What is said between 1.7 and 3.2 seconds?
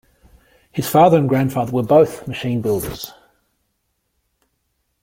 were both machine builders.